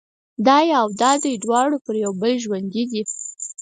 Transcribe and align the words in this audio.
دای 0.47 0.67
او 0.79 0.87
دادۍ 1.01 1.35
دواړه 1.45 1.77
پر 1.85 1.95
یو 2.03 2.11
بل 2.21 2.33
ژوندي 2.43 2.83
دي. 2.91 3.01